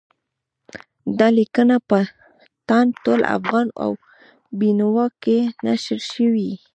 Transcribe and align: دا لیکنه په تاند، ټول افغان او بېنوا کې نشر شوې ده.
دا 1.17 1.27
لیکنه 1.37 1.75
په 1.89 1.99
تاند، 2.67 2.91
ټول 3.03 3.21
افغان 3.37 3.67
او 3.83 3.91
بېنوا 4.59 5.07
کې 5.23 5.37
نشر 5.65 5.99
شوې 6.11 6.43
ده. 6.49 6.57